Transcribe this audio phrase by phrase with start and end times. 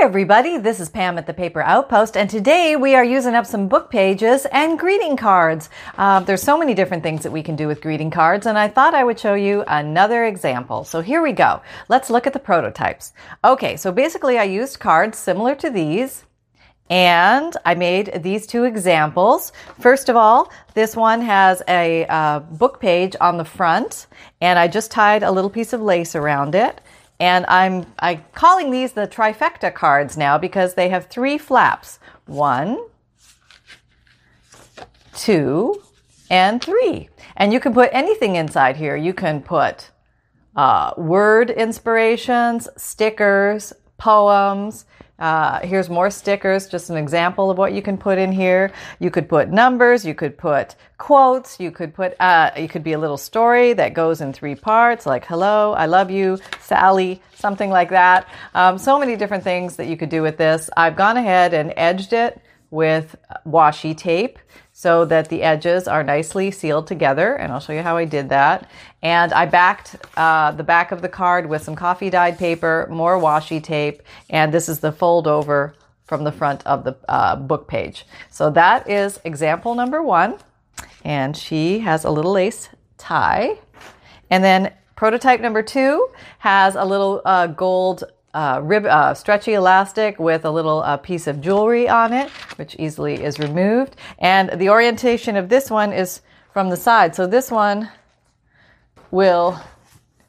[0.00, 0.56] everybody.
[0.56, 3.90] This is Pam at the Paper Outpost, and today we are using up some book
[3.90, 5.68] pages and greeting cards.
[5.98, 8.68] Uh, there's so many different things that we can do with greeting cards, and I
[8.68, 10.84] thought I would show you another example.
[10.84, 11.60] So here we go.
[11.90, 13.12] Let's look at the prototypes.
[13.44, 16.24] Okay, so basically I used cards similar to these.
[16.88, 19.52] And I made these two examples.
[19.78, 24.08] First of all, this one has a uh, book page on the front,
[24.40, 26.80] and I just tied a little piece of lace around it.
[27.20, 32.00] And I'm I calling these the trifecta cards now because they have three flaps.
[32.26, 32.78] One,
[35.14, 35.82] two,
[36.30, 37.10] and three.
[37.36, 38.96] And you can put anything inside here.
[38.96, 39.90] You can put
[40.56, 44.86] uh, word inspirations, stickers, poems,
[45.20, 48.72] uh, here's more stickers, just an example of what you can put in here.
[48.98, 52.92] You could put numbers, you could put quotes, you could put, uh, you could be
[52.92, 57.70] a little story that goes in three parts, like hello, I love you, Sally, something
[57.70, 58.28] like that.
[58.54, 60.70] Um, so many different things that you could do with this.
[60.76, 63.16] I've gone ahead and edged it with
[63.46, 64.38] washi tape
[64.72, 67.34] so that the edges are nicely sealed together.
[67.34, 68.70] And I'll show you how I did that.
[69.02, 73.18] And I backed uh, the back of the card with some coffee dyed paper, more
[73.18, 77.68] washi tape, and this is the fold over from the front of the uh, book
[77.68, 78.04] page.
[78.30, 80.38] So that is example number one.
[81.04, 83.58] And she has a little lace tie.
[84.28, 90.18] And then prototype number two has a little uh, gold uh, rib, uh, stretchy elastic
[90.18, 93.96] with a little uh, piece of jewelry on it, which easily is removed.
[94.18, 97.14] And the orientation of this one is from the side.
[97.14, 97.90] So this one
[99.10, 99.60] will,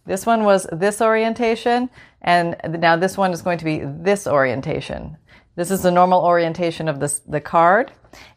[0.05, 1.89] this one was this orientation,
[2.22, 5.17] and now this one is going to be this orientation.
[5.55, 7.91] This is the normal orientation of this, the card.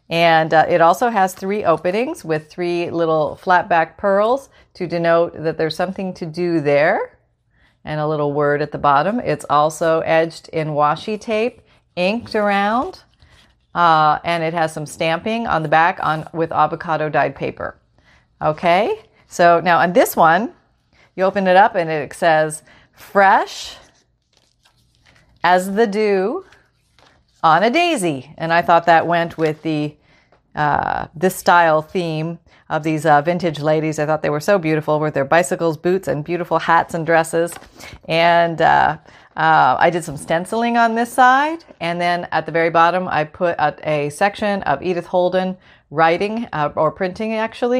[0.09, 5.33] And uh, it also has three openings with three little flat back pearls to denote
[5.41, 7.14] that there's something to do there
[7.85, 9.19] and a little word at the bottom.
[9.19, 11.61] It's also edged in washi tape,
[11.95, 13.03] inked around,
[13.73, 17.77] uh, and it has some stamping on the back on with avocado dyed paper.
[18.41, 20.53] Okay, so now on this one,
[21.15, 23.77] you open it up and it says fresh
[25.43, 26.43] as the dew
[27.43, 29.95] on a daisy, and I thought that went with the
[30.55, 32.39] uh, this style theme
[32.69, 33.99] of these uh, vintage ladies.
[33.99, 37.53] I thought they were so beautiful with their bicycles, boots, and beautiful hats and dresses.
[38.07, 38.97] And uh,
[39.35, 41.63] uh, I did some stenciling on this side.
[41.79, 45.57] And then at the very bottom, I put a, a section of Edith Holden
[45.91, 47.79] writing uh, or printing actually.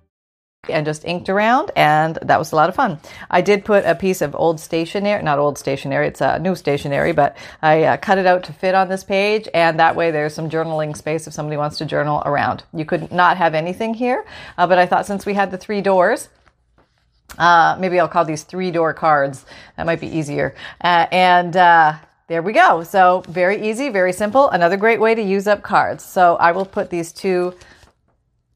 [0.69, 2.99] and just inked around and that was a lot of fun.
[3.31, 7.13] I did put a piece of old stationery not old stationery it's a new stationery
[7.13, 10.35] but i uh, cut it out to fit on this page and that way there's
[10.35, 12.63] some journaling space if somebody wants to journal around.
[12.75, 14.23] You could not have anything here
[14.55, 16.29] uh, but i thought since we had the three doors
[17.39, 19.45] uh, maybe i'll call these three door cards.
[19.77, 20.53] That might be easier.
[20.79, 21.95] Uh, and uh,
[22.27, 22.83] there we go.
[22.83, 24.47] So very easy very simple.
[24.51, 26.05] Another great way to use up cards.
[26.05, 27.55] So i will put these two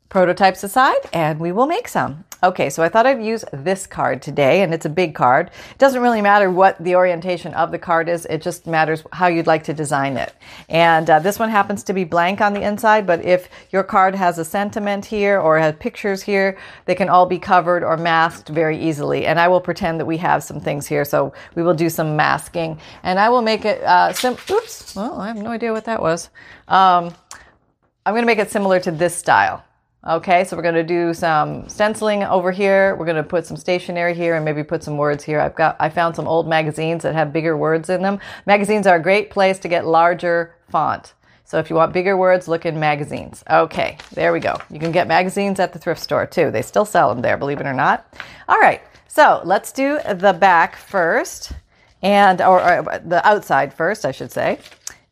[0.10, 2.24] prototypes aside and we will make some.
[2.44, 5.48] Okay, so I thought I'd use this card today and it's a big card.
[5.72, 9.28] It doesn't really matter what the orientation of the card is, it just matters how
[9.28, 10.34] you'd like to design it.
[10.70, 14.14] And uh, this one happens to be blank on the inside, but if your card
[14.14, 16.56] has a sentiment here or has pictures here,
[16.86, 19.26] they can all be covered or masked very easily.
[19.26, 22.16] And I will pretend that we have some things here, so we will do some
[22.16, 22.80] masking.
[23.02, 26.30] And I will make it, uh, oops, well, I have no idea what that was.
[26.68, 27.16] Um,
[28.06, 29.65] I'm going to make it similar to this style.
[30.08, 32.96] Okay, so we're to do some stenciling over here.
[32.96, 35.40] We're to put some stationery here and maybe put some words here.
[35.40, 38.20] I've got, I found some old magazines that have bigger words in them.
[38.46, 41.16] Magazines are a great place to get larger font.
[41.44, 43.44] So if you want bigger words, look in magazines.
[43.50, 44.56] Okay, there we go.
[44.70, 46.52] You can get magazines at the thrift store too.
[46.52, 48.14] They still sell them there, believe it or not.
[48.48, 51.52] All right, so let's do the back first
[52.04, 54.60] and, or, or the outside first, I should say.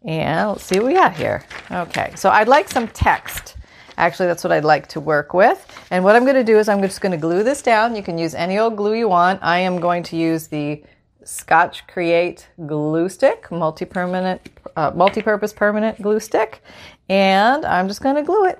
[0.03, 1.43] And let's see what we got here.
[1.71, 3.55] Okay, so I'd like some text.
[3.97, 5.65] Actually, that's what I'd like to work with.
[5.91, 7.95] And what I'm going to do is I'm just going to glue this down.
[7.95, 9.39] You can use any old glue you want.
[9.43, 10.83] I am going to use the
[11.23, 14.41] Scotch Create glue stick, multi-permanent,
[14.75, 16.61] uh, multi-purpose permanent glue stick.
[17.07, 18.59] And I'm just going to glue it.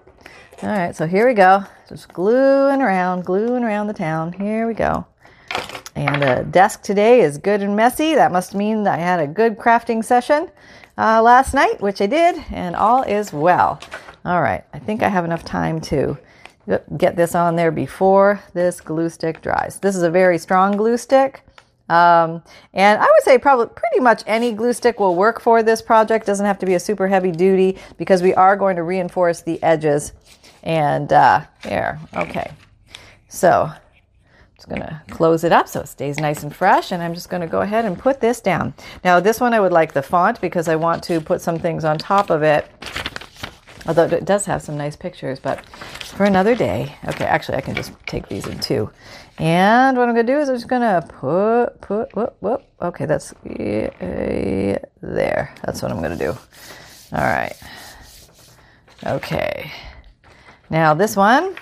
[0.61, 1.63] All right, so here we go.
[1.89, 4.31] Just gluing around, gluing around the town.
[4.33, 5.05] Here we go.
[5.95, 8.15] And the desk today is good and messy.
[8.15, 10.49] That must mean that I had a good crafting session.
[10.97, 13.79] uh, last night, which I did, and all is well.
[14.25, 16.17] All right, I think I have enough time to
[16.97, 19.79] get this on there before this glue stick dries.
[19.79, 21.43] This is a very strong glue stick.
[21.89, 22.41] Um,
[22.73, 26.25] and I would say probably pretty much any glue stick will work for this project.
[26.25, 29.61] Doesn't have to be a super heavy duty because we are going to reinforce the
[29.61, 30.13] edges.
[30.63, 32.53] And uh, there, okay.
[33.27, 33.75] So I'm
[34.55, 36.93] just going to close it up so it stays nice and fresh.
[36.93, 38.73] And I'm just going to go ahead and put this down.
[39.03, 41.83] Now this one I would like the font because I want to put some things
[41.83, 42.71] on top of it.
[43.85, 45.65] Although it does have some nice pictures, but
[46.15, 46.95] for another day.
[47.07, 48.89] Okay, actually I can just take these in two.
[49.37, 52.63] And what I'm to do is I'm just to put, put, whoop, whoop.
[52.81, 55.53] Okay, that's uh, there.
[55.63, 56.37] That's what I'm to do.
[57.11, 57.55] All right.
[59.05, 59.71] Okay.
[60.69, 61.55] Now this one,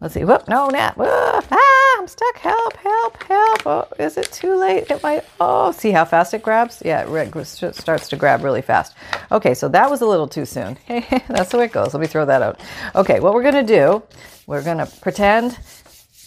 [0.00, 0.24] let's see.
[0.24, 0.96] Whoop, no, Nat.
[0.96, 1.08] Whoop,
[1.50, 1.69] ah,
[2.00, 2.38] I'm stuck.
[2.38, 3.66] Help, help, help.
[3.66, 4.90] Oh, is it too late?
[4.90, 6.82] It might, oh, see how fast it grabs?
[6.82, 8.94] Yeah, it starts to grab really fast.
[9.30, 10.76] Okay, so that was a little too soon.
[10.86, 11.92] Hey, that's the way it goes.
[11.92, 12.58] Let me throw that out.
[12.94, 14.02] Okay, what we're going to do,
[14.46, 15.58] we're going to pretend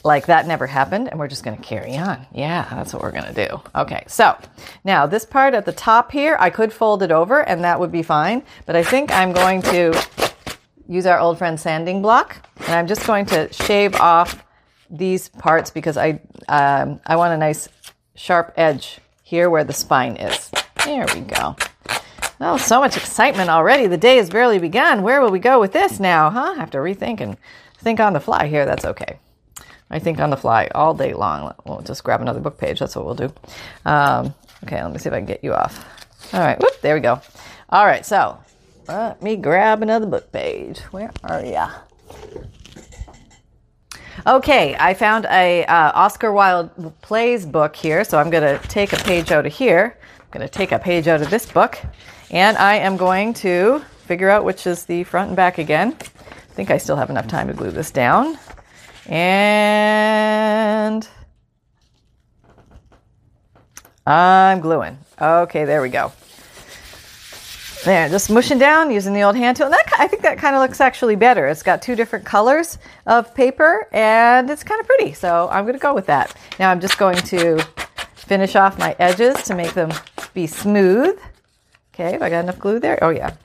[0.03, 2.27] like that never happened and we're just going to carry on.
[2.31, 3.59] Yeah, that's what we're going to do.
[3.73, 4.37] Okay, so
[4.83, 7.91] now this part at the top here, I could fold it over and that would
[7.91, 9.99] be fine, but I think I'm going to
[10.87, 14.42] use our old friend sanding block and I'm just going to shave off
[14.93, 17.67] these parts because I, um, I want a nice
[18.15, 20.51] sharp edge here where the spine is.
[20.85, 21.55] There we go.
[22.39, 23.87] Oh, so much excitement already.
[23.87, 25.01] The day has barely begun.
[25.01, 26.53] Where will we go with this now, huh?
[26.55, 27.37] I have to rethink and
[27.77, 28.65] think on the fly here.
[28.65, 29.17] That's okay.
[29.89, 31.53] I think on the fly all day long.
[31.65, 32.79] We'll just grab another book page.
[32.79, 33.33] That's what we'll do.
[33.85, 35.85] Um, okay, let me see if I can get you off.
[36.33, 37.21] All right, whoop, there we go.
[37.69, 38.37] All right, so
[38.87, 40.79] let me grab another book page.
[40.91, 41.69] Where are ya?
[44.25, 48.93] Okay, I found a uh, Oscar Wilde plays book here, so I'm going to take
[48.93, 49.97] a page out of here.
[50.19, 51.79] I'm going to take a page out of this book,
[52.29, 55.97] and I am going to figure out which is the front and back again.
[55.99, 58.37] I think I still have enough time to glue this down.
[59.07, 61.07] And
[64.05, 64.99] I'm gluing.
[65.19, 66.13] Okay, there we go.
[67.83, 69.65] There, just mushing down using the old hand tool.
[69.65, 71.47] And that, I think that kind of looks actually better.
[71.47, 75.11] It's got two different colors of paper and it's kind of pretty.
[75.11, 76.33] So I'm going to go with that.
[76.59, 77.61] Now I'm just going to
[78.15, 79.91] finish off my edges to make them
[80.33, 81.19] be smooth.
[81.93, 82.97] Okay, have I got enough glue there?
[83.03, 83.35] Oh, yeah.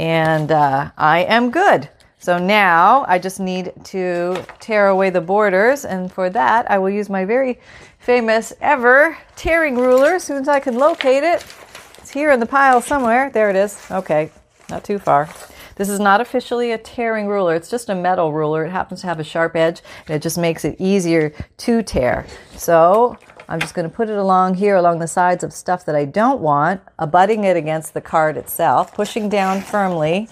[0.00, 1.90] And uh, I am good.
[2.18, 6.88] So now I just need to tear away the borders, and for that I will
[6.88, 7.60] use my very
[7.98, 11.44] famous ever tearing ruler as soon as I can locate it.
[12.12, 13.30] Here in the pile somewhere.
[13.30, 13.78] There it is.
[13.90, 14.30] Okay,
[14.68, 15.30] not too far.
[15.76, 17.54] This is not officially a tearing ruler.
[17.54, 18.66] It's just a metal ruler.
[18.66, 22.26] It happens to have a sharp edge, and it just makes it easier to tear.
[22.56, 23.16] So
[23.48, 26.04] I'm just going to put it along here along the sides of stuff that I
[26.04, 30.28] don't want, abutting it against the card itself, pushing down firmly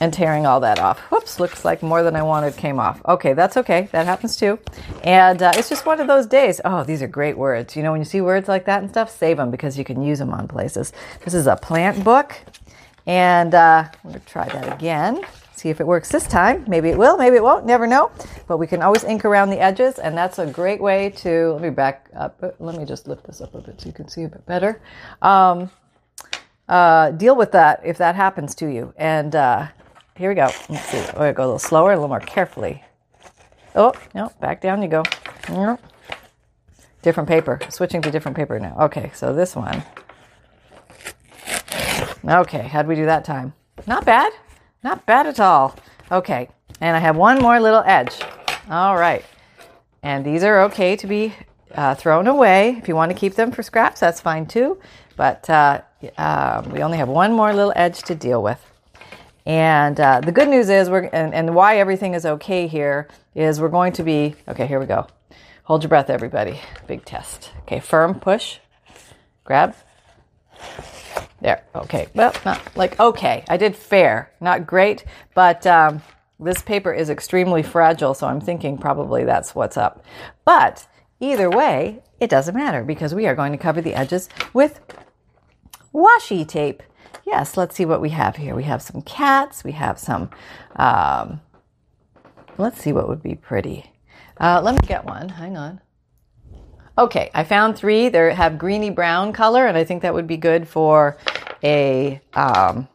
[0.00, 0.98] and tearing all that off.
[1.10, 3.00] Whoops, looks like more than I wanted came off.
[3.06, 3.88] Okay, that's okay.
[3.92, 4.58] That happens too.
[5.04, 6.60] And uh, it's just one of those days.
[6.64, 7.76] Oh, these are great words.
[7.76, 10.02] You know, when you see words like that and stuff, save them because you can
[10.02, 10.92] use them on places.
[11.24, 12.36] This is a plant book.
[13.06, 15.24] And uh, I'm going to try that again.
[15.54, 16.64] See if it works this time.
[16.66, 18.10] Maybe it will, maybe it won't, never know.
[18.48, 21.52] But we can always ink around the edges, and that's a great way to.
[21.52, 22.42] Let me back up.
[22.58, 24.80] Let me just lift this up a bit so you can see a bit better.
[25.20, 25.70] Um,
[26.68, 28.94] uh, deal with that if that happens to you.
[28.96, 29.68] And uh,
[30.16, 30.50] here we go.
[30.68, 30.98] Let's see.
[30.98, 32.84] I go a little slower, a little more carefully.
[33.74, 35.02] Oh, no, back down you go.
[37.02, 37.58] Different paper.
[37.68, 38.76] Switching to different paper now.
[38.82, 39.82] Okay, so this one.
[42.24, 43.54] Okay, how'd we do that time?
[43.86, 44.32] Not bad.
[44.84, 45.76] Not bad at all.
[46.10, 46.48] Okay,
[46.80, 48.20] and I have one more little edge.
[48.70, 49.24] All right.
[50.02, 51.34] And these are okay to be
[51.74, 52.76] uh, thrown away.
[52.78, 54.78] If you want to keep them for scraps, that's fine too.
[55.16, 55.80] But uh,
[56.16, 58.60] uh, we only have one more little edge to deal with.
[59.44, 63.60] And uh, the good news is, we're and, and why everything is okay here is
[63.60, 64.66] we're going to be okay.
[64.66, 65.06] Here we go.
[65.64, 66.60] Hold your breath, everybody.
[66.86, 67.50] Big test.
[67.62, 68.58] Okay, firm push,
[69.44, 69.74] grab.
[71.40, 71.64] There.
[71.74, 72.06] Okay.
[72.14, 73.44] Well, not like okay.
[73.48, 75.04] I did fair, not great,
[75.34, 76.02] but um,
[76.38, 80.04] this paper is extremely fragile, so I'm thinking probably that's what's up.
[80.44, 80.86] But
[81.18, 84.80] either way, it doesn't matter because we are going to cover the edges with
[85.94, 86.82] washi tape
[87.24, 88.54] yes, let's see what we have here.
[88.54, 89.64] We have some cats.
[89.64, 90.30] We have some,
[90.76, 91.40] um,
[92.58, 93.92] let's see what would be pretty.
[94.38, 95.28] Uh, let me get one.
[95.28, 95.80] Hang on.
[96.98, 98.08] Okay, I found three.
[98.08, 101.16] They have greeny brown color, and I think that would be good for
[101.62, 102.20] a.
[102.34, 102.88] Um,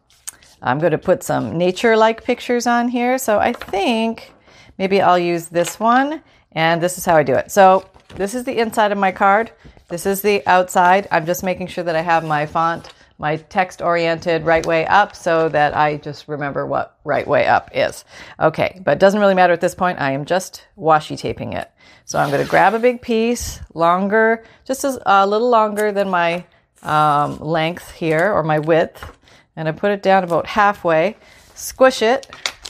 [0.62, 3.20] I'm going to put some nature-like pictures on here.
[3.20, 4.34] So I think
[4.80, 7.51] maybe I'll use this one, and this is how I do it.
[7.51, 9.52] So this is the inside of my card.
[9.90, 11.08] This is the outside.
[11.12, 15.16] I'm just making sure that I have my font, my text oriented right way up
[15.16, 18.06] so that I just remember what right way up is.
[18.40, 20.00] Okay, but it doesn't really matter at this point.
[20.00, 21.72] I am just washi taping it.
[22.06, 26.46] So I'm going to grab a big piece, longer, just a, little longer than my
[26.82, 29.12] um, length here or my width,
[29.56, 31.18] and I put it down about halfway,
[31.54, 32.28] squish it,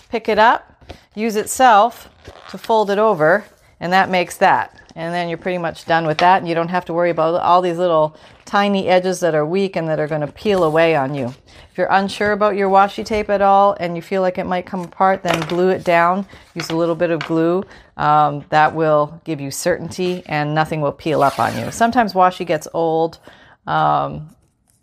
[0.09, 2.09] pick it up, use itself
[2.49, 3.45] to fold it over,
[3.79, 4.86] and that makes that.
[4.97, 7.39] And then you're pretty much done with that, and you don't have to worry about
[7.39, 10.95] all these little tiny edges that are weak and that are going to peel away
[10.95, 11.27] on you.
[11.27, 14.65] If you're unsure about your washi tape at all and you feel like it might
[14.65, 16.25] come apart, then glue it down.
[16.55, 17.63] Use a little bit of glue.
[17.95, 21.69] Um, that will give you certainty and nothing will peel up on you.
[21.69, 23.19] Sometimes washi gets old.
[23.67, 24.35] Um,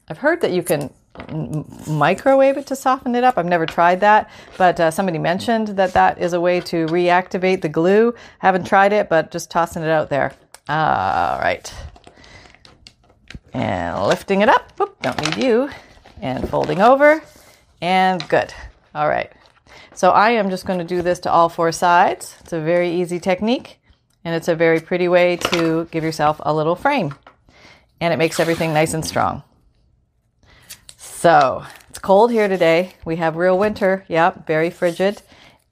[0.09, 0.94] I've heard that you can
[1.88, 3.38] microwave it to soften it up.
[3.38, 7.61] I've never tried that, but uh, somebody mentioned that that is a way to reactivate
[7.61, 8.14] the glue.
[8.40, 10.33] Haven't tried it, but just tossing it out there.
[10.68, 11.73] All right.
[13.52, 14.73] And lifting it up.
[14.80, 15.71] Oop, don't need you.
[16.21, 17.23] And folding over.
[17.80, 18.52] And good.
[18.94, 19.30] All right.
[19.94, 22.35] So I am just going to do this to all four sides.
[22.40, 23.78] It's a very easy technique,
[24.25, 27.14] and it's a very pretty way to give yourself a little frame.
[28.00, 29.44] And it makes everything nice and strong.
[31.25, 32.93] So it's cold here today.
[33.07, 34.04] We have real winter.
[34.09, 35.23] Yep, very frigid.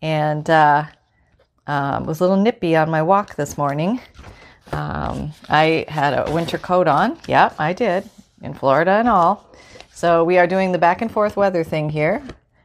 [0.00, 0.86] And uh,
[1.66, 4.00] um, was a little nippy on my walk this morning.
[4.72, 7.18] Um, I had a winter coat on.
[7.28, 8.08] Yep, I did
[8.40, 9.54] in Florida and all.
[9.92, 12.22] So we are doing the back and forth weather thing here,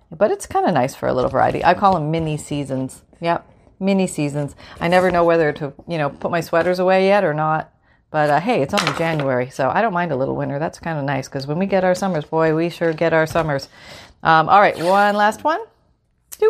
[0.09, 1.65] but it's kind of nice for a little variety.
[1.65, 3.01] I call them mini seasons.
[3.19, 3.45] Yep,
[3.81, 4.55] mini seasons.
[4.79, 7.69] I never know whether to, you know, put my sweaters away yet or not.
[8.17, 10.57] But uh, hey, it's only January, so I don't mind a little winter.
[10.57, 13.27] That's kind of nice because when we get our summers, boy, we sure get our
[13.27, 13.69] summers.
[14.23, 15.61] Um, all right, one last one.
[16.31, 16.49] Doop.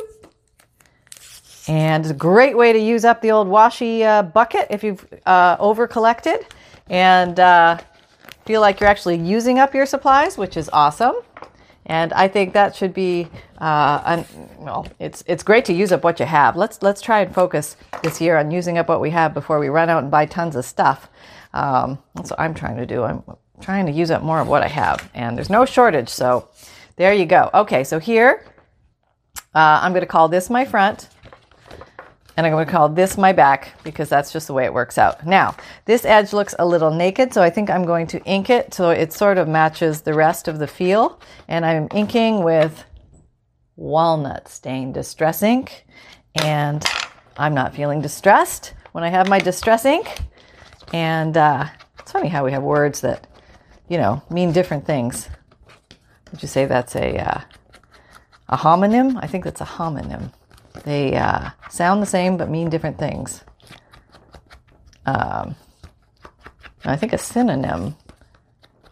[1.67, 5.05] And it's a great way to use up the old washi uh, bucket if you've
[5.25, 6.45] uh, over collected
[6.89, 7.77] and uh,
[8.45, 11.15] feel like you're actually using up your supplies, which is awesome.
[11.85, 13.27] And I think that should be,
[13.59, 14.25] uh, un-
[14.59, 16.55] well, it's it's great to use up what you have.
[16.55, 19.67] Let's let's try and focus this year on using up what we have before we
[19.67, 21.09] run out and buy tons of stuff.
[21.53, 23.03] Um, that's what I'm trying to do.
[23.03, 23.23] I'm
[23.61, 26.09] trying to use up more of what I have, and there's no shortage.
[26.09, 26.49] So
[26.95, 27.49] there you go.
[27.53, 28.43] Okay, so here
[29.55, 31.09] uh, I'm going to call this my front.
[32.35, 34.99] And I'm going to call this my back because that's just the way it works
[34.99, 35.25] out.
[35.25, 38.75] Now, this edge looks a little naked, so I think I'm going to ink it
[38.75, 41.19] so it sort of matches the rest of the feel.
[41.47, 42.85] And I'm inking with
[43.75, 45.87] walnut stain distress ink.
[46.35, 46.85] And
[47.37, 50.19] I'm not feeling distressed when I have my distress ink.
[50.93, 51.67] And uh,
[51.99, 53.27] it's funny how we have words that,
[53.89, 55.29] you know, mean different things.
[56.31, 57.41] Would you say that's a uh,
[58.49, 59.19] a homonym?
[59.21, 60.31] I think that's a homonym.
[60.83, 63.43] They uh, sound the same but mean different things.
[65.05, 65.55] Um,
[66.85, 67.95] I think a synonym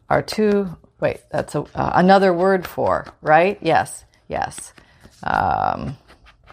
[0.09, 0.75] are two.
[0.99, 3.57] Wait, that's a, uh, another word for right?
[3.61, 4.73] Yes, yes.
[5.23, 5.97] Um,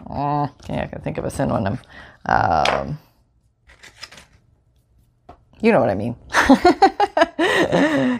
[0.09, 1.79] oh, yeah, I can think of a synonym.
[2.25, 2.99] Um,
[5.63, 6.15] you know what I mean.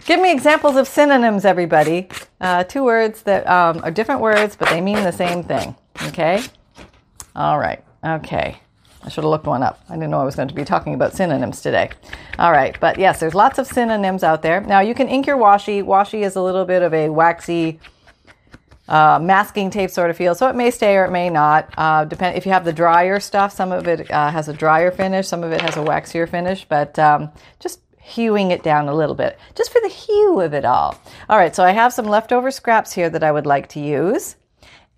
[0.06, 2.08] Give me examples of synonyms, everybody.
[2.40, 5.76] Uh, two words that um, are different words, but they mean the same thing.
[6.06, 6.42] Okay?
[7.36, 7.84] All right.
[8.02, 8.56] Okay.
[9.02, 9.78] I should have looked one up.
[9.90, 11.90] I didn't know I was going to be talking about synonyms today.
[12.38, 12.80] All right.
[12.80, 14.62] But yes, there's lots of synonyms out there.
[14.62, 15.84] Now, you can ink your washi.
[15.84, 17.78] Washi is a little bit of a waxy,
[18.88, 20.34] uh, masking tape sort of feel.
[20.34, 21.72] So it may stay or it may not.
[21.76, 23.52] Uh, depend if you have the drier stuff.
[23.52, 25.26] Some of it uh, has a drier finish.
[25.26, 26.66] Some of it has a waxier finish.
[26.68, 30.64] But um, just hewing it down a little bit, just for the hue of it
[30.64, 31.00] all.
[31.28, 31.56] All right.
[31.56, 34.36] So I have some leftover scraps here that I would like to use.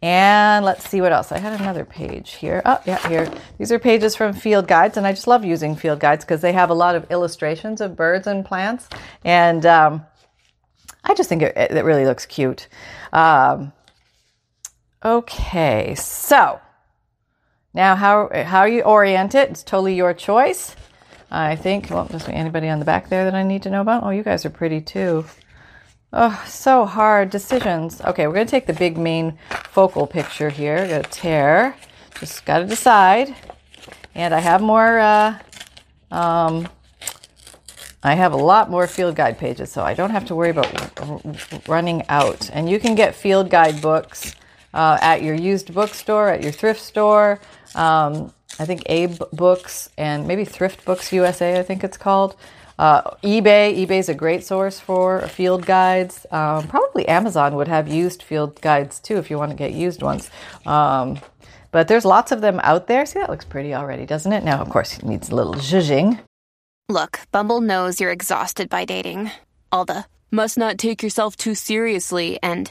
[0.02, 1.32] And let's see what else.
[1.32, 2.60] I had another page here.
[2.64, 3.32] Oh, yeah, here.
[3.58, 6.52] These are pages from field guides, and I just love using field guides because they
[6.52, 8.88] have a lot of illustrations of birds and plants.
[9.24, 10.04] And um,
[11.02, 12.68] I just think it, it, really looks cute.
[13.12, 13.72] Um,
[15.04, 16.60] okay, so
[17.74, 19.50] now how how you orient it?
[19.50, 20.74] It's totally your choice.
[21.30, 21.90] I think.
[21.90, 24.04] Well, does anybody on the back there that I need to know about?
[24.04, 25.24] Oh, you guys are pretty too.
[26.12, 28.00] Oh, so hard decisions.
[28.00, 29.38] Okay, we're to take the big main
[29.70, 30.76] focal picture here.
[30.76, 31.76] We're to tear.
[32.18, 33.34] Just got to decide.
[34.14, 35.38] And I have more, uh,
[36.10, 36.68] um,
[38.02, 41.68] I have a lot more field guide pages, so I don't have to worry about
[41.68, 42.48] running out.
[42.50, 44.34] And you can get field guide books
[44.76, 47.40] uh, at your used bookstore, at your thrift store.
[47.75, 52.37] Um, I think Abe Books and maybe Thrift Books USA, I think it's called.
[52.78, 56.26] Uh, eBay, is a great source for field guides.
[56.30, 60.02] Um, probably Amazon would have used field guides too if you want to get used
[60.02, 60.30] ones.
[60.66, 61.18] Um,
[61.71, 63.06] but there's lots of them out there.
[63.06, 64.45] See, that looks pretty already, doesn't it?
[64.45, 66.21] Now, of course, it needs a little zhuzhing.
[66.88, 69.30] Look, Bumble knows you're exhausted by dating.
[69.73, 72.71] All the must not take yourself too seriously and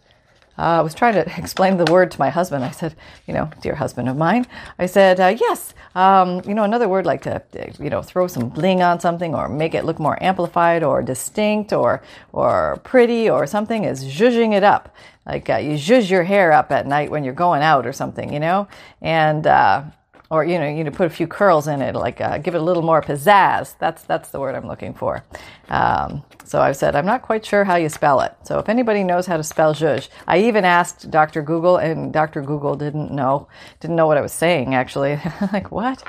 [0.57, 2.63] Uh, I was trying to explain the word to my husband.
[2.63, 2.95] I said,
[3.27, 4.45] you know, dear husband of mine,
[4.77, 7.41] I said, uh, yes, um, you know, another word like to,
[7.79, 11.73] you know, throw some bling on something or make it look more amplified or distinct
[11.73, 12.01] or,
[12.33, 14.95] or pretty or something is zhuzhing it up.
[15.25, 18.31] Like uh, you zhuzh your hair up at night when you're going out or something,
[18.33, 18.67] you know?
[19.01, 19.83] And, uh,
[20.31, 22.61] or you know, you know, put a few curls in it, like uh, give it
[22.61, 23.75] a little more pizzazz.
[23.79, 25.25] That's that's the word I'm looking for.
[25.67, 28.35] Um, so I said I'm not quite sure how you spell it.
[28.43, 31.41] So if anybody knows how to spell zhuzh, I even asked Dr.
[31.41, 32.41] Google, and Dr.
[32.41, 33.47] Google didn't know
[33.79, 34.75] didn't know what I was saying.
[34.75, 35.17] Actually,
[35.53, 36.03] like what?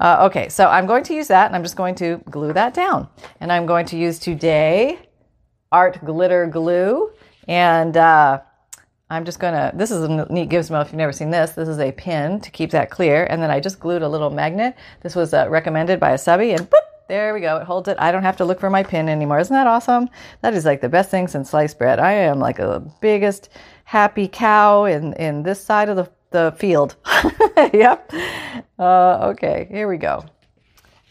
[0.00, 2.74] Uh, okay, so I'm going to use that, and I'm just going to glue that
[2.74, 3.08] down,
[3.38, 4.98] and I'm going to use today
[5.70, 7.12] art glitter glue
[7.46, 7.96] and.
[7.96, 8.40] Uh,
[9.10, 11.50] I'm just gonna, this is a neat gizmo if you've never seen this.
[11.50, 13.26] This is a pin to keep that clear.
[13.26, 14.74] And then I just glued a little magnet.
[15.02, 17.56] This was uh, recommended by a subby and boop, there we go.
[17.56, 17.96] It holds it.
[18.00, 19.38] I don't have to look for my pin anymore.
[19.38, 20.08] Isn't that awesome?
[20.42, 21.98] That is like the best thing since sliced bread.
[21.98, 23.48] I am like the biggest
[23.84, 26.96] happy cow in, in this side of the, the field.
[27.72, 28.10] yep.
[28.78, 30.24] Uh, okay, here we go.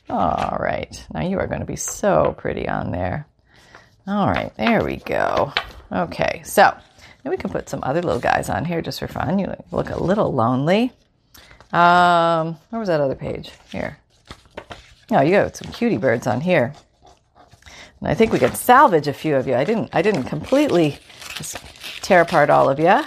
[0.09, 1.05] All right.
[1.13, 3.27] Now you are going to be so pretty on there.
[4.05, 5.53] All right, there we go.
[5.91, 6.75] Okay, so
[7.23, 9.39] and we can put some other little guys on here just for fun.
[9.39, 10.91] You look a little lonely.
[11.71, 13.51] Um, where was that other page?
[13.71, 13.97] Here.
[15.11, 16.73] Oh, you got some cutie birds on here.
[17.99, 19.55] And I think we could salvage a few of you.
[19.55, 20.97] I didn't I didn't completely
[22.01, 23.01] tear apart all of you.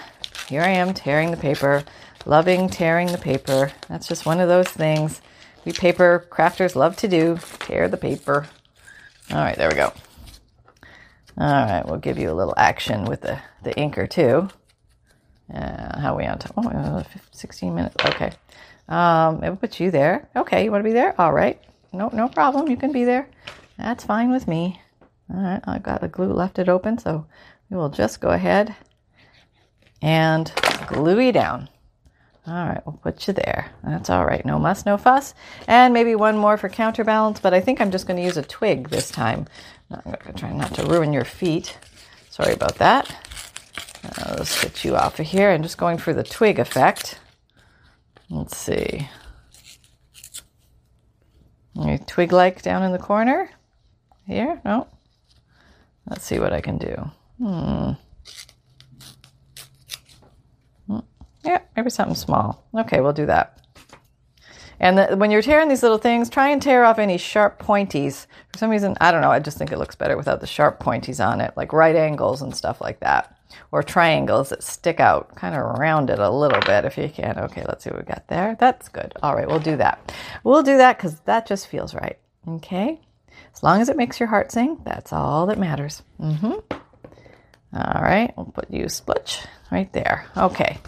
[0.49, 1.85] Here I am tearing the paper,
[2.25, 3.73] loving tearing the paper.
[3.89, 5.21] That's just one of those things
[5.67, 8.47] we paper crafters love to do, tear the paper.
[9.33, 9.93] All right, there we go.
[11.39, 14.49] All right, we'll give you a little action with the, the inker too.
[15.53, 16.53] Uh, how are we on time?
[16.57, 17.97] Oh, 16 minutes.
[18.05, 18.31] Okay.
[18.89, 20.29] Um, we'll put you there.
[20.37, 21.21] Okay, you want to be there?
[21.21, 21.61] All right.
[21.97, 22.69] No, no problem.
[22.69, 23.29] You can be there.
[23.79, 24.81] That's fine with me.
[25.33, 27.27] All right, I've got the glue left it open, so
[27.71, 28.77] we will just go ahead
[30.03, 30.53] and
[30.87, 31.69] glue you down.
[32.47, 33.73] All right, we'll put you there.
[33.83, 34.45] That's all right.
[34.47, 35.35] No muss, no fuss.
[35.67, 38.43] And maybe one more for counterbalance, but I think I'm just going to use a
[38.43, 39.47] twig this time.
[39.91, 41.77] I'm going to try not to ruin your feet.
[42.31, 43.13] Sorry about that.
[44.29, 45.51] Let's get you off of here.
[45.51, 47.19] I'm just going for the twig effect.
[48.31, 49.09] Let's see.
[51.81, 53.51] Any twig like down in the corner?
[54.27, 54.61] Here?
[54.65, 54.89] No.
[56.09, 57.11] Let's see what I can do.
[57.39, 57.93] Hmm.
[61.45, 62.65] Yeah, maybe something small.
[62.75, 63.61] Okay, we'll do that.
[64.81, 68.27] And the, when you're tearing these little things, try and tear off any sharp pointies.
[68.53, 70.81] For some reason, I don't know, I just think it looks better without the sharp
[70.81, 73.36] pointies on it, like right angles and stuff like that.
[73.73, 77.39] Or triangles that stick out, kind of round it a little bit if you can.
[77.39, 78.57] Okay, let's see what we got there.
[78.59, 79.13] That's good.
[79.23, 80.13] All right, we'll do that.
[80.45, 82.19] We'll do that because that just feels right.
[82.49, 83.01] Okay?
[83.55, 86.03] As long as it makes your heart sing, that's all that matters.
[86.21, 86.77] Mm-hmm.
[87.75, 90.27] All right, we'll put you splitch right there.
[90.37, 90.79] Okay.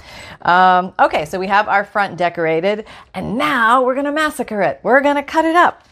[0.42, 4.80] Um, okay, so we have our front decorated, and now we're going to massacre it.
[4.82, 5.87] We're going to cut it up.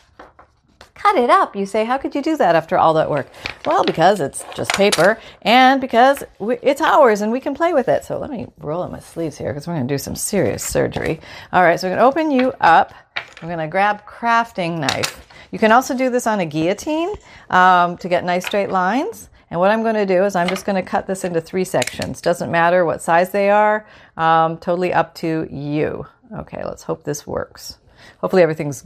[0.98, 1.54] Cut it up.
[1.54, 3.28] You say, how could you do that after all that work?
[3.64, 8.04] Well, because it's just paper and because it's ours and we can play with it.
[8.04, 10.64] So let me roll up my sleeves here because we're going to do some serious
[10.64, 11.20] surgery.
[11.52, 12.94] All right, so we're going to open you up.
[13.40, 15.28] I'm going to grab crafting knife.
[15.50, 17.12] You can also do this on a guillotine
[17.50, 19.28] um, to get nice straight lines.
[19.50, 21.64] And what I'm going to do is I'm just going to cut this into three
[21.64, 22.20] sections.
[22.20, 26.06] Doesn't matter what size they are, um, totally up to you.
[26.34, 27.78] Okay, let's hope this works.
[28.20, 28.84] Hopefully everything's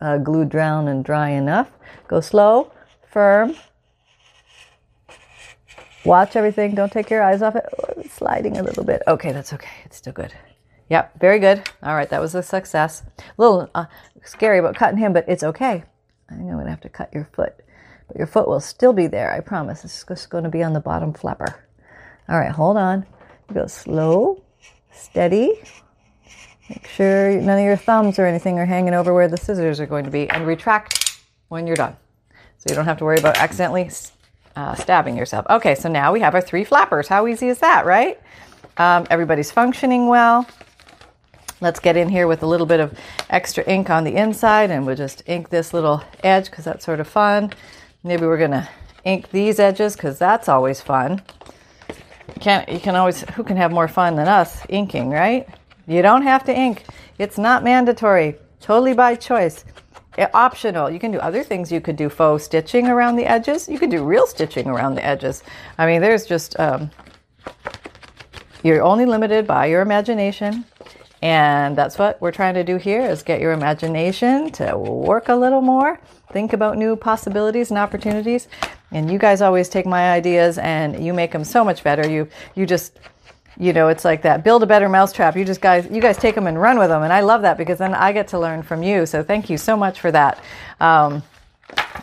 [0.00, 1.70] uh, glued down and dry enough.
[2.06, 2.72] Go slow,
[3.10, 3.54] firm.
[6.04, 6.74] Watch everything.
[6.74, 7.64] Don't take your eyes off it.
[7.78, 9.02] Oh, sliding a little bit.
[9.06, 9.68] Okay, that's okay.
[9.84, 10.32] It's still good.
[10.90, 11.68] Yep, very good.
[11.82, 13.02] All right, that was a success.
[13.18, 13.84] A little uh,
[14.24, 15.84] scary about cutting him, but it's okay.
[16.30, 17.54] I know I'm going to have to cut your foot.
[18.06, 19.84] But your foot will still be there, I promise.
[19.84, 21.64] It's just going to be on the bottom flapper.
[22.28, 23.06] All right, hold on.
[23.52, 24.42] Go slow,
[24.90, 25.60] steady.
[26.68, 29.86] Make sure none of your thumbs or anything are hanging over where the scissors are
[29.86, 31.96] going to be, and retract when you're done.
[32.58, 33.90] So you don't have to worry about accidentally
[34.56, 35.46] uh, stabbing yourself.
[35.48, 37.08] Okay, so now we have our three flappers.
[37.08, 38.20] How easy is that, right?
[38.76, 40.46] Um, everybody's functioning well.
[41.60, 42.96] Let's get in here with a little bit of
[43.30, 47.00] extra ink on the inside, and we'll just ink this little edge because that's sort
[47.00, 47.52] of fun.
[48.04, 48.68] Maybe we're to
[49.04, 51.22] ink these edges because that's always fun.
[52.40, 55.48] can't you can always who can have more fun than us inking, right?
[55.88, 56.84] You don't have to ink.
[57.18, 58.36] It's not mandatory.
[58.60, 59.64] Totally by choice.
[60.18, 60.90] Eh, optional.
[60.90, 61.72] You can do other things.
[61.72, 63.68] You could do faux stitching around the edges.
[63.68, 65.42] You could do real stitching around the edges.
[65.78, 66.90] I mean, there's just um,
[68.62, 70.64] you're only limited by your imagination.
[71.22, 75.34] And that's what we're trying to do here is get your imagination to work a
[75.34, 75.98] little more,
[76.32, 78.46] think about new possibilities and opportunities.
[78.92, 82.08] And you guys always take my ideas and you make them so much better.
[82.08, 82.98] You you just
[83.58, 84.44] you know, it's like that.
[84.44, 85.36] Build a better mousetrap.
[85.36, 87.58] You just guys, you guys take them and run with them, and I love that
[87.58, 89.04] because then I get to learn from you.
[89.06, 90.42] So thank you so much for that.
[90.80, 91.22] Um,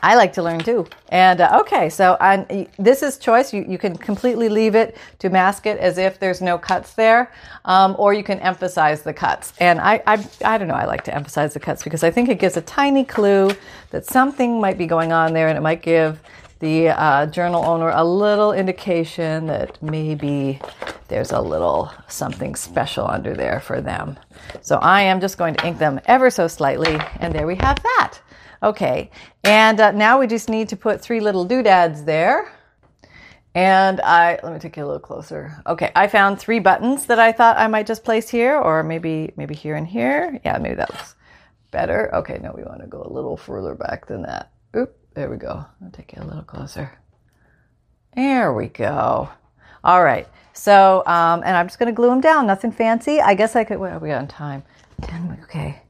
[0.03, 0.85] I like to learn too.
[1.09, 2.17] And uh, okay, so
[2.77, 3.53] this is choice.
[3.53, 7.31] You, you can completely leave it to mask it as if there's no cuts there,
[7.63, 9.53] um, or you can emphasize the cuts.
[9.59, 12.29] And I, I, I don't know, I like to emphasize the cuts because I think
[12.29, 13.51] it gives a tiny clue
[13.91, 16.21] that something might be going on there and it might give
[16.65, 20.59] the uh, journal owner a little indication that maybe
[21.09, 24.17] there's a little something special under there for them.
[24.61, 27.77] So I am just going to ink them ever so slightly, and there we have
[27.83, 28.17] that.
[28.63, 29.11] Okay,
[29.43, 32.51] and uh, now we just need to put three little doodads there.
[33.53, 35.61] And I, let me take you a little closer.
[35.67, 39.33] Okay, I found three buttons that I thought I might just place here, or maybe,
[39.37, 40.41] maybe here and here.
[40.43, 41.15] Yeah, maybe that looks
[41.69, 42.09] better.
[42.15, 44.49] Okay, no, we want to go a little further back than that.
[45.15, 45.65] There we go.
[45.81, 46.91] I'll take it a little closer.
[48.15, 49.29] There we go.
[49.83, 50.27] All right.
[50.51, 52.47] So, um, and I'm just going to glue them down.
[52.47, 53.21] Nothing fancy.
[53.21, 53.79] I guess I could.
[53.79, 54.63] What are we on time?
[55.01, 55.39] Ten.
[55.43, 55.81] Okay.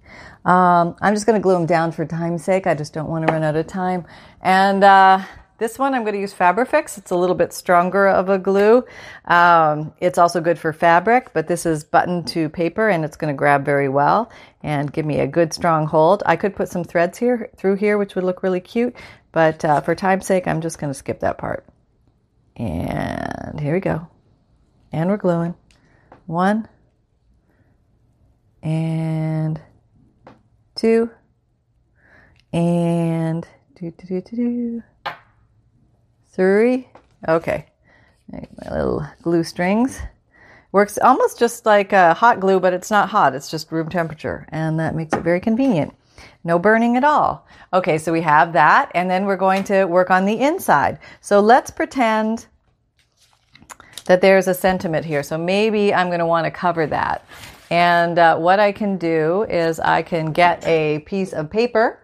[0.45, 2.67] Um, I'm just going to glue them down for time's sake.
[2.67, 4.05] I just don't want to run out of time.
[4.41, 5.23] And uh,
[5.57, 6.97] this one I'm going to use Fabrifix.
[6.97, 8.83] It's a little bit stronger of a glue.
[9.25, 13.33] Um, it's also good for fabric, but this is buttoned to paper and it's going
[13.33, 14.31] to grab very well
[14.63, 16.23] and give me a good strong hold.
[16.25, 18.95] I could put some threads here through here, which would look really cute,
[19.31, 21.65] but uh, for time's sake, I'm just going to skip that part.
[22.55, 24.07] And here we go.
[24.91, 25.55] And we're gluing.
[26.25, 26.67] One
[28.65, 29.61] and
[30.73, 31.11] two,
[32.51, 34.83] and do, do, do, do, do,
[36.35, 36.87] three.
[37.27, 37.65] Okay.
[38.31, 39.99] My little glue strings.
[40.71, 43.33] Works almost just like hot glue, but it's not hot.
[43.33, 44.45] It's just room temperature.
[44.49, 45.95] And that makes it very convenient.
[46.43, 47.47] No burning at all.
[47.73, 48.91] Okay, so we have that.
[48.93, 50.99] And then we're going to work on the inside.
[51.21, 52.47] So let's pretend
[54.05, 55.23] that there's a sentiment here.
[55.23, 57.25] So maybe I'm going to want to cover that.
[57.71, 61.99] And uh, what I can do is I can get a piece of paper.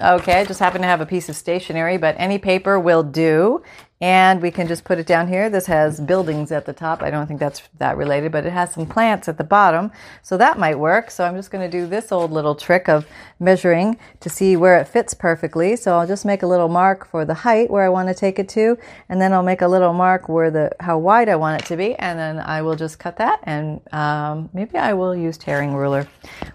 [0.00, 3.62] Okay, I just happen to have a piece of stationery, but any paper will do.
[4.00, 5.50] And we can just put it down here.
[5.50, 7.02] This has buildings at the top.
[7.02, 9.90] I don't think that's that related, but it has some plants at the bottom.
[10.22, 11.10] So that might work.
[11.10, 13.08] So I'm just going to do this old little trick of
[13.40, 15.74] measuring to see where it fits perfectly.
[15.74, 18.38] So I'll just make a little mark for the height where I want to take
[18.38, 18.78] it to.
[19.08, 21.76] And then I'll make a little mark where the, how wide I want it to
[21.76, 21.96] be.
[21.96, 23.40] And then I will just cut that.
[23.42, 26.06] And um, maybe I will use tearing ruler.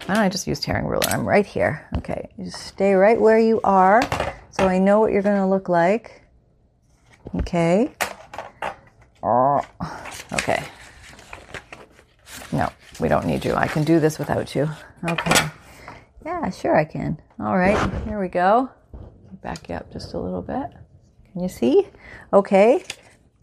[0.06, 1.08] Why don't I just use tearing ruler?
[1.08, 1.86] I'm right here.
[1.98, 2.30] Okay.
[2.38, 4.00] You just stay right where you are.
[4.48, 6.23] So I know what you're going to look like.
[7.36, 7.92] Okay.
[9.22, 9.60] Oh,
[10.32, 10.62] okay.
[12.52, 13.54] No, we don't need you.
[13.54, 14.68] I can do this without you.
[15.08, 15.46] Okay.
[16.24, 17.20] Yeah, sure I can.
[17.40, 18.70] All right, here we go.
[19.42, 20.70] Back you up just a little bit.
[21.32, 21.86] Can you see?
[22.32, 22.84] Okay.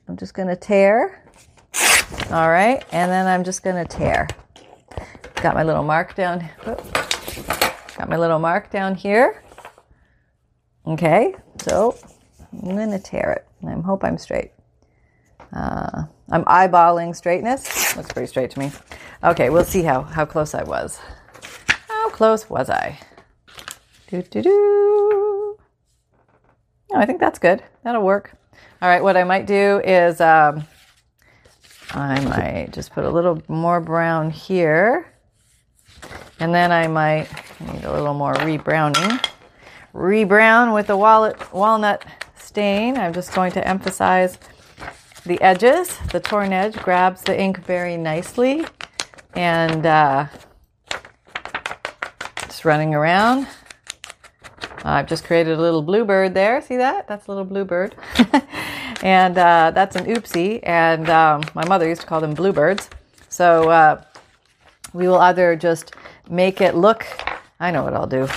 [0.07, 1.23] I'm just going to tear.
[2.31, 4.27] All right, and then I'm just going to tear.
[5.35, 6.49] Got my little mark down.
[6.65, 9.43] Got my little mark down here.
[10.85, 11.95] Okay, so
[12.53, 13.67] I'm to tear it.
[13.67, 14.51] I hope I'm straight.
[15.53, 17.95] Uh, I'm eyeballing straightness.
[17.95, 18.71] Looks pretty straight to me.
[19.23, 20.99] Okay, we'll see how, how close I was.
[21.87, 22.99] How close was I?
[24.07, 25.57] Do, do, do.
[26.91, 27.63] No, I think that's good.
[27.83, 28.33] That'll work.
[28.81, 30.65] All right, what I might do is um,
[31.91, 35.13] I might just put a little more brown here.
[36.39, 37.27] And then I might
[37.59, 39.23] need a little more rebrowning.
[39.93, 42.05] Rebrown with the wallet, walnut
[42.51, 42.97] stain.
[42.97, 44.37] I'm just going to emphasize
[45.25, 45.97] the edges.
[46.11, 48.65] The torn edge grabs the ink very nicely
[49.35, 50.27] and uh,
[52.41, 53.47] just running around.
[54.83, 56.61] I've just created a little bluebird there.
[56.61, 57.07] See that?
[57.07, 57.95] That's a little bluebird.
[59.01, 60.59] and uh, that's an oopsie.
[60.63, 62.89] And um, my mother used to call them bluebirds.
[63.29, 64.03] So uh,
[64.91, 65.93] we will either just
[66.29, 67.07] make it look.
[67.61, 68.27] I know what I'll do.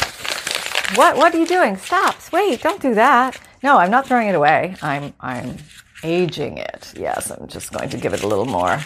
[0.94, 1.16] What?
[1.16, 1.76] What are you doing?
[1.78, 2.14] Stop!
[2.32, 2.62] Wait!
[2.62, 3.40] Don't do that.
[3.64, 4.76] No, I'm not throwing it away.
[4.82, 5.56] I'm I'm
[6.02, 6.92] aging it.
[6.94, 8.78] Yes, I'm just going to give it a little more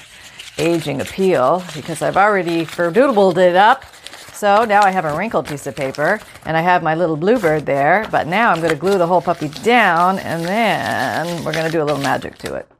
[0.56, 3.84] aging appeal because I've already ferdoodled it up.
[4.32, 7.66] So now I have a wrinkled piece of paper and I have my little bluebird
[7.66, 11.66] there, but now I'm going to glue the whole puppy down and then we're going
[11.66, 12.70] to do a little magic to it.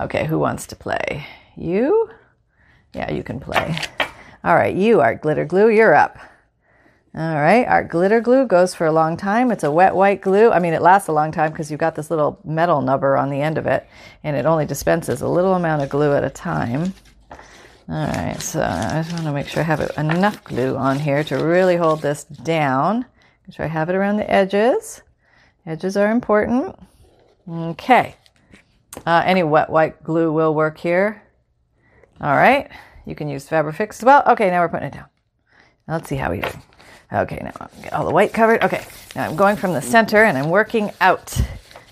[0.00, 1.24] Okay, who wants to play?
[1.56, 2.10] You?
[2.92, 3.74] Yeah, you can play.
[4.44, 6.18] All right, you, Art Glitter Glue, you're up.
[7.12, 9.50] All right, our Glitter Glue goes for a long time.
[9.50, 10.52] It's a wet white glue.
[10.52, 13.30] I mean, it lasts a long time because you've got this little metal nubber on
[13.30, 13.84] the end of it,
[14.22, 16.94] and it only dispenses a little amount of glue at a time.
[17.88, 21.24] All right, so I just want to make sure I have enough glue on here
[21.24, 23.04] to really hold this down.
[23.44, 25.02] Make sure I have it around the edges.
[25.66, 26.78] Edges are important.
[27.50, 28.14] Okay.
[29.04, 31.20] Uh, any wet white glue will work here.
[32.20, 32.70] All right.
[33.04, 34.22] You can use Fabrifix as well.
[34.28, 35.06] Okay, now we're putting it down.
[35.88, 36.50] Let's see how we do.
[37.12, 38.62] Okay, now i get all the white covered.
[38.62, 38.84] Okay,
[39.16, 41.40] now I'm going from the center and I'm working out.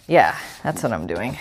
[0.06, 1.36] Yeah, that's what I'm doing.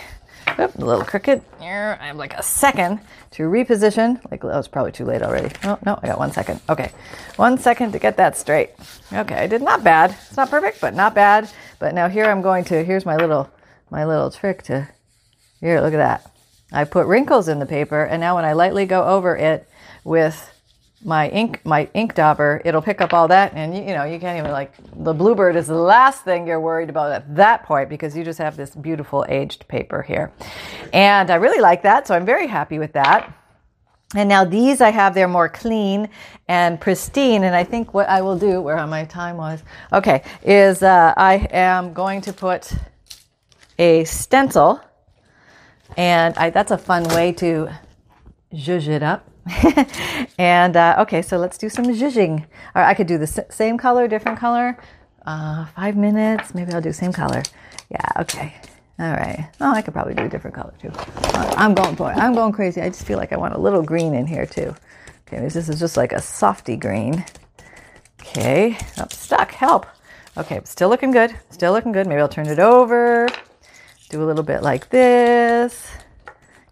[0.60, 1.44] Oop, a little crooked.
[1.60, 3.00] Here, I have like a second
[3.32, 4.20] to reposition.
[4.32, 5.54] Like, oh, it's probably too late already.
[5.64, 6.60] Oh, no, I got one second.
[6.68, 6.92] Okay,
[7.36, 8.72] one second to get that straight.
[9.14, 10.18] Okay, I did not bad.
[10.28, 11.48] It's not perfect, but not bad.
[11.78, 13.48] But now here I'm going to, here's my little,
[13.92, 14.88] my little trick to,
[15.60, 16.32] here, look at that.
[16.72, 19.70] I put wrinkles in the paper, and now when I lightly go over it
[20.04, 20.52] with
[21.08, 24.20] my ink my ink dauber it'll pick up all that and you, you, know you
[24.20, 24.74] can't even like
[25.06, 28.38] the bluebird is the last thing you're worried about at that point because you just
[28.38, 30.34] have this beautiful aged paper here.
[30.92, 33.34] And i really like that so i'm very happy with that.
[34.16, 36.10] And now these i have they're more clean
[36.50, 40.84] and pristine and i think what i will do where my time was okay is
[40.84, 42.74] uh, i am going to put
[43.80, 44.82] a stencil
[45.96, 47.70] and I, that's a fun way to
[48.54, 49.30] zhuzh it up
[50.38, 52.46] and uh, okay, so let's do some zhuzhing.
[52.76, 54.78] Or I could do the same color, different color.
[55.26, 56.56] Uh, five minutes.
[56.56, 57.44] Maybe I'll do same color.
[57.90, 58.22] Yeah.
[58.22, 58.56] Okay.
[59.00, 59.50] All right.
[59.62, 60.90] Oh, I could probably do a different color too.
[60.94, 62.02] Uh, I'm going it.
[62.02, 62.82] I'm going crazy.
[62.82, 64.76] I just feel like I want a little green in here too.
[65.28, 67.24] Okay, this is just like a softy green.
[68.22, 69.52] Okay, I'm stuck.
[69.52, 69.86] Help.
[70.38, 71.36] Okay, still looking good.
[71.50, 72.08] Still looking good.
[72.08, 73.28] Maybe I'll turn it over.
[74.10, 75.86] Do a little bit like this.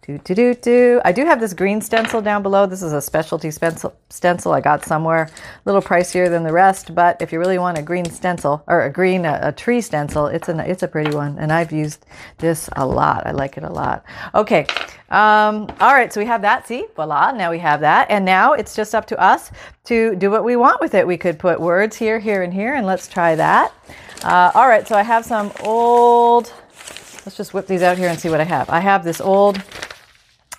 [0.05, 1.01] Do, do, do, do.
[1.03, 2.67] I do have this green stencil down below.
[2.67, 5.23] This is a specialty stencil, stencil I got somewhere.
[5.23, 5.29] A
[5.65, 8.91] little pricier than the rest, but if you really want a green stencil or a
[8.91, 12.05] green a, a tree stencil, it's a it's a pretty one, and I've used
[12.37, 13.25] this a lot.
[13.25, 14.05] I like it a lot.
[14.35, 14.67] Okay,
[15.09, 16.13] um, all right.
[16.13, 16.67] So we have that.
[16.67, 17.31] See, voila.
[17.31, 19.49] Now we have that, and now it's just up to us
[19.85, 21.07] to do what we want with it.
[21.07, 23.73] We could put words here, here, and here, and let's try that.
[24.23, 24.87] Uh, all right.
[24.87, 26.53] So I have some old.
[27.25, 28.69] Let's just whip these out here and see what I have.
[28.69, 29.63] I have this old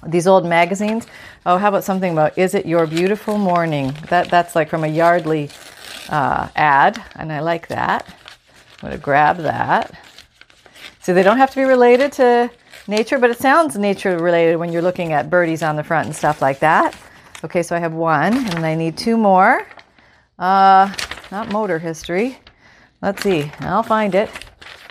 [0.06, 1.06] these old magazines.
[1.44, 3.94] Oh, how about something about "Is it your beautiful morning"?
[4.08, 5.50] That that's like from a Yardley
[6.08, 8.06] uh, ad, and I like that.
[8.82, 9.98] I'm gonna grab that.
[11.00, 12.50] So they don't have to be related to
[12.88, 16.16] nature, but it sounds nature related when you're looking at birdies on the front and
[16.16, 16.96] stuff like that.
[17.44, 19.66] Okay, so I have one, and I need two more.
[20.38, 20.92] Uh,
[21.30, 22.38] not motor history.
[23.02, 23.50] Let's see.
[23.60, 24.30] I'll find it.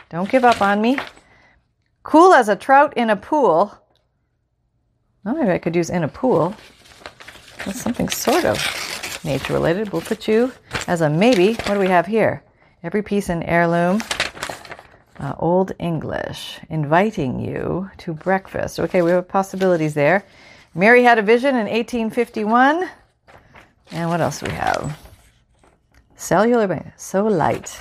[0.09, 0.97] Don't give up on me.
[2.03, 3.77] Cool as a trout in a pool.
[5.25, 6.53] Well, maybe I could use in a pool.
[7.65, 8.59] That's something sort of
[9.23, 9.91] nature related.
[9.91, 10.51] We'll put you
[10.87, 11.53] as a maybe.
[11.53, 12.43] What do we have here?
[12.83, 14.03] Every piece in heirloom.
[15.19, 18.79] Uh, Old English, inviting you to breakfast.
[18.79, 20.23] Okay, we have possibilities there.
[20.75, 22.87] Mary had a vision in 1851.
[23.91, 24.95] And what else do we have?
[26.17, 27.79] Cellular, so light.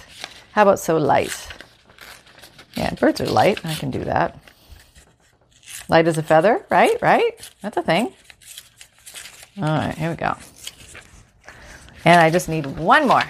[0.53, 1.49] How about so light?
[2.75, 3.67] Yeah, birds are light.
[3.67, 4.39] I can do that.
[5.89, 7.01] Light as a feather, right?
[7.03, 7.51] Right?
[7.61, 8.13] That's a thing.
[9.57, 10.35] All right, here we go.
[12.05, 13.23] And I just need one more.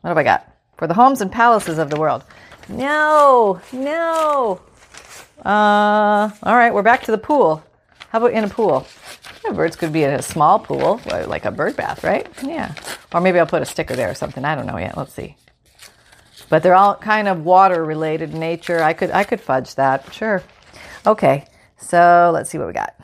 [0.00, 0.46] What have I got?
[0.78, 2.24] For the homes and palaces of the world.
[2.68, 4.60] No, no.
[5.44, 7.62] Uh, all right, we're back to the pool.
[8.10, 8.86] How about in a pool?
[9.44, 12.28] Yeah, birds could be in a small pool, like a bird bath, right?
[12.42, 12.74] Yeah.
[13.12, 14.44] Or maybe I'll put a sticker there or something.
[14.44, 14.96] I don't know yet.
[14.96, 15.36] Let's see.
[16.48, 18.82] But they're all kind of water related nature.
[18.82, 20.12] I could I could fudge that.
[20.12, 20.42] Sure.
[21.06, 21.46] Okay.
[21.80, 22.94] So let's see what we got.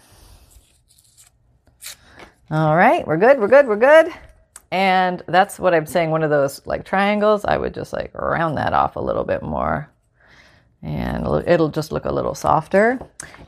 [2.50, 4.12] All right, we're good, we're good, we're good.
[4.70, 6.10] And that's what I'm saying.
[6.10, 9.42] One of those like triangles, I would just like round that off a little bit
[9.42, 9.90] more.
[10.82, 13.00] And it'll just look a little softer.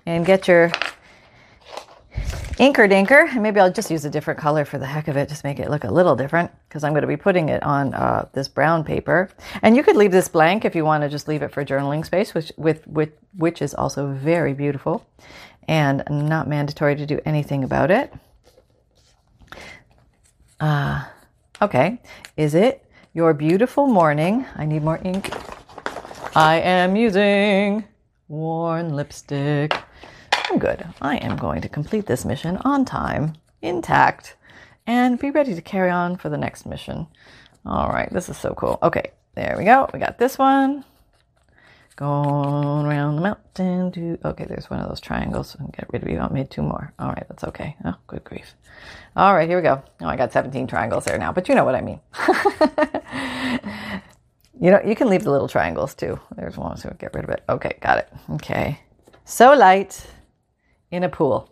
[0.06, 0.72] And get your
[2.58, 5.28] Inker Dinker, and maybe I'll just use a different color for the heck of it,
[5.28, 7.94] just make it look a little different, because I'm going to be putting it on
[7.94, 9.30] uh, this brown paper.
[9.62, 12.04] And you could leave this blank if you want to just leave it for journaling
[12.04, 15.06] space, which, with, with, which is also very beautiful
[15.68, 18.12] and not mandatory to do anything about it.
[20.58, 21.04] Uh,
[21.62, 22.00] okay,
[22.36, 24.44] is it your beautiful morning?
[24.56, 25.30] I need more ink.
[26.34, 27.84] I am using
[28.26, 29.76] worn lipstick.
[30.50, 30.86] I'm good.
[31.02, 34.34] I am going to complete this mission on time, intact,
[34.86, 37.06] and be ready to carry on for the next mission.
[37.66, 38.78] All right, this is so cool.
[38.82, 39.90] Okay, there we go.
[39.92, 40.86] We got this one.
[41.96, 44.18] Going around the mountain to.
[44.24, 45.54] Okay, there's one of those triangles.
[45.76, 46.18] Get rid of you.
[46.18, 46.94] I made two more.
[46.98, 47.76] All right, that's okay.
[47.84, 48.54] Oh, good grief.
[49.16, 49.82] All right, here we go.
[50.00, 52.00] Oh, I got 17 triangles there now, but you know what I mean.
[54.58, 56.18] you know, you can leave the little triangles too.
[56.36, 57.42] There's one, so get rid of it.
[57.50, 58.08] Okay, got it.
[58.30, 58.80] Okay.
[59.26, 60.06] So light
[60.90, 61.50] in a pool.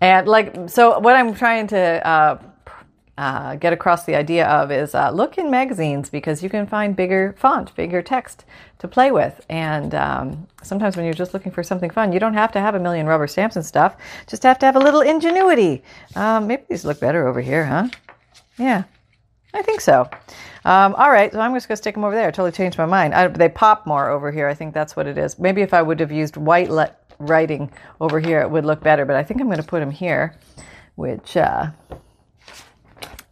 [0.00, 2.38] And like, so what I'm trying to uh,
[3.16, 6.96] uh, get across the idea of is uh, look in magazines because you can find
[6.96, 8.44] bigger font, bigger text
[8.78, 9.44] to play with.
[9.48, 12.74] And um, sometimes when you're just looking for something fun, you don't have to have
[12.74, 13.96] a million rubber stamps and stuff.
[14.26, 15.82] Just have to have a little ingenuity.
[16.16, 17.88] Um, maybe these look better over here, huh?
[18.58, 18.84] Yeah,
[19.54, 20.08] I think so.
[20.64, 22.28] Um, all right, so I'm just going to stick them over there.
[22.28, 23.14] I totally changed my mind.
[23.14, 24.48] I, they pop more over here.
[24.48, 25.38] I think that's what it is.
[25.38, 29.04] Maybe if I would have used white le- writing over here, it would look better.
[29.04, 30.36] But I think I'm going to put them here,
[30.94, 31.36] which.
[31.36, 31.70] Uh,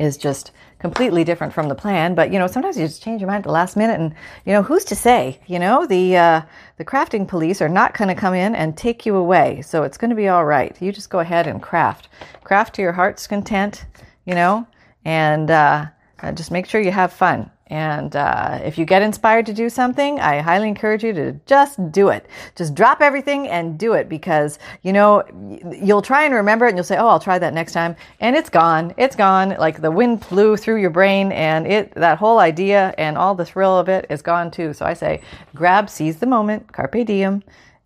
[0.02, 2.14] is just completely different from the plan.
[2.14, 4.14] But you know, sometimes you just change your mind at the last minute, and
[4.44, 5.40] you know, who's to say?
[5.46, 6.42] You know, the uh,
[6.76, 9.96] the crafting police are not going to come in and take you away, so it's
[9.96, 10.76] going to be all right.
[10.82, 12.08] You just go ahead and craft,
[12.44, 13.86] craft to your heart's content.
[14.24, 14.66] You know,
[15.04, 15.86] and uh,
[16.30, 17.50] just make sure you have fun.
[17.72, 21.90] And uh, if you get inspired to do something, I highly encourage you to just
[21.90, 22.26] do it.
[22.54, 25.24] Just drop everything and do it because, you know,
[25.72, 27.96] you'll try and remember it and you'll say, oh, I'll try that next time.
[28.20, 28.92] And it's gone.
[28.98, 29.56] It's gone.
[29.58, 33.46] Like the wind blew through your brain and it, that whole idea and all the
[33.46, 34.74] thrill of it is gone too.
[34.74, 35.22] So I say,
[35.54, 37.42] grab, seize the moment, carpe diem,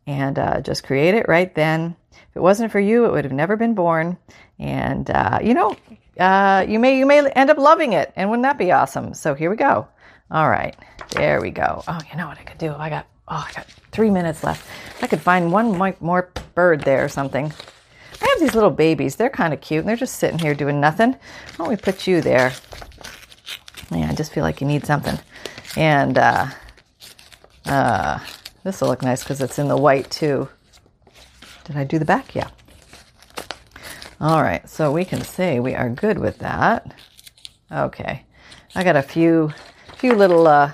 [0.08, 1.94] and uh, just create it right then.
[2.10, 4.18] If it wasn't for you, it would have never been born.
[4.58, 5.76] And, uh, you know,
[6.18, 9.14] uh, you may you may end up loving it, and wouldn't that be awesome?
[9.14, 9.88] So here we go.
[10.30, 10.74] All right,
[11.10, 11.82] there we go.
[11.86, 12.72] Oh, you know what I could do?
[12.72, 14.66] I got oh, I got three minutes left.
[15.02, 17.52] I could find one more bird there or something.
[18.20, 19.16] I have these little babies.
[19.16, 21.12] They're kind of cute, and they're just sitting here doing nothing.
[21.12, 22.52] Why don't we put you there?
[23.90, 25.18] Yeah, I just feel like you need something.
[25.76, 26.46] And uh,
[27.66, 28.18] uh,
[28.64, 30.48] this will look nice because it's in the white too.
[31.64, 32.34] Did I do the back?
[32.34, 32.48] Yeah.
[34.18, 36.94] All right, so we can say we are good with that.
[37.70, 38.24] Okay,
[38.74, 39.52] I got a few,
[39.96, 40.72] few little uh,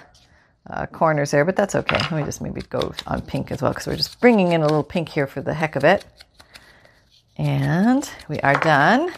[0.71, 1.97] uh, corners there, but that's okay.
[1.97, 4.67] Let me just maybe go on pink as well because we're just bringing in a
[4.67, 6.05] little pink here for the heck of it.
[7.37, 9.13] And we are done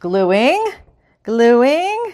[0.00, 0.72] gluing,
[1.22, 2.12] gluing,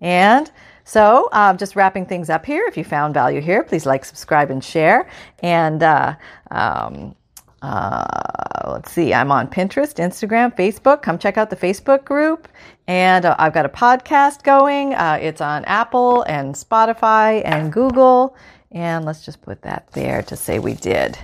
[0.00, 0.48] and
[0.84, 2.64] so, um, just wrapping things up here.
[2.68, 5.08] If you found value here, please like, subscribe, and share.
[5.40, 6.16] And uh,
[6.50, 7.14] um,
[7.62, 11.02] uh, let's see, I'm on Pinterest, Instagram, Facebook.
[11.02, 12.48] Come check out the Facebook group.
[12.88, 14.94] And uh, I've got a podcast going.
[14.94, 18.36] Uh, it's on Apple and Spotify and Google.
[18.72, 21.16] And let's just put that there to say we did.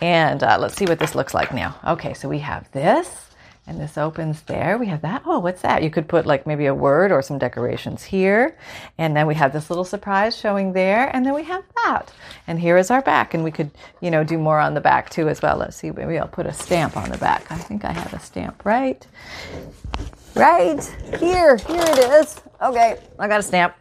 [0.00, 1.76] And uh, let's see what this looks like now.
[1.86, 3.31] Okay, so we have this
[3.66, 4.76] and this opens there.
[4.76, 5.22] We have that.
[5.24, 5.84] Oh, what's that?
[5.84, 8.58] You could put like maybe a word or some decorations here.
[8.98, 11.14] And then we have this little surprise showing there.
[11.14, 12.12] And then we have that.
[12.48, 13.34] And here is our back.
[13.34, 13.70] And we could,
[14.00, 15.58] you know, do more on the back too as well.
[15.58, 15.92] Let's see.
[15.92, 17.52] Maybe I'll put a stamp on the back.
[17.52, 19.06] I think I have a stamp, right?
[20.34, 20.82] Right
[21.20, 21.56] here.
[21.56, 22.40] Here it is.
[22.60, 22.98] Okay.
[23.18, 23.76] I got a stamp.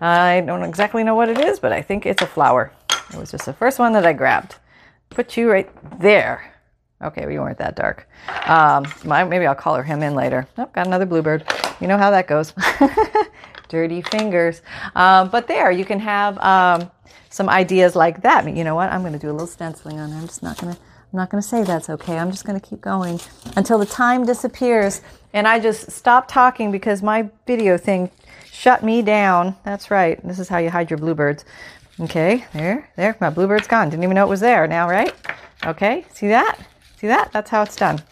[0.00, 2.72] I don't exactly know what it is, but I think it's a flower.
[3.12, 4.54] It was just the first one that I grabbed.
[5.10, 5.68] Put you right
[6.00, 6.54] there.
[7.02, 8.08] Okay, we weren't that dark.
[8.46, 10.46] Um, maybe I'll color him in later.
[10.58, 11.44] Oh, got another bluebird.
[11.80, 12.52] You know how that goes.
[13.68, 14.60] Dirty fingers.
[14.94, 16.90] Um, but there, you can have um,
[17.30, 18.54] some ideas like that.
[18.54, 18.92] You know what?
[18.92, 20.18] I'm going to do a little stenciling on there.
[20.18, 20.80] I'm just not going to.
[21.12, 22.18] I'm not going to say that's okay.
[22.18, 23.18] I'm just going to keep going
[23.56, 25.00] until the time disappears
[25.32, 28.10] and I just stop talking because my video thing
[28.50, 29.56] shut me down.
[29.64, 30.24] That's right.
[30.26, 31.44] This is how you hide your bluebirds.
[32.00, 33.16] Okay, there, there.
[33.20, 33.90] My bluebird's gone.
[33.90, 35.14] Didn't even know it was there now, right?
[35.66, 36.58] Okay, see that?
[37.00, 37.32] See that?
[37.32, 38.02] That's how it's done.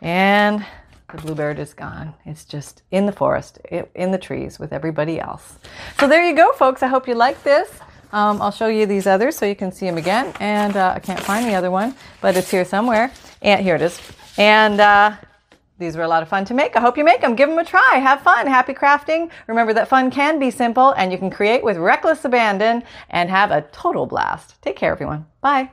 [0.00, 0.64] And
[1.10, 2.14] the bluebird is gone.
[2.24, 3.58] It's just in the forest,
[3.94, 5.58] in the trees with everybody else.
[6.00, 6.82] So there you go, folks.
[6.82, 7.68] I hope you like this.
[8.12, 10.32] Um, I'll show you these others so you can see them again.
[10.40, 13.12] And uh, I can't find the other one, but it's here somewhere.
[13.42, 14.00] And here it is.
[14.38, 15.16] And uh,
[15.78, 16.76] these were a lot of fun to make.
[16.76, 17.36] I hope you make them.
[17.36, 17.98] Give them a try.
[18.02, 18.46] Have fun.
[18.46, 19.30] Happy crafting.
[19.48, 23.50] Remember that fun can be simple and you can create with reckless abandon and have
[23.50, 24.62] a total blast.
[24.62, 25.26] Take care, everyone.
[25.42, 25.68] Bye.